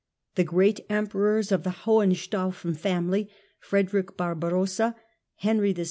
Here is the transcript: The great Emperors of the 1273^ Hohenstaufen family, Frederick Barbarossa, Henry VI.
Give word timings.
The 0.33 0.43
great 0.43 0.79
Emperors 0.89 1.51
of 1.51 1.61
the 1.61 1.69
1273^ 1.69 1.83
Hohenstaufen 1.83 2.75
family, 2.75 3.29
Frederick 3.59 4.17
Barbarossa, 4.17 4.95
Henry 5.35 5.73
VI. 5.73 5.79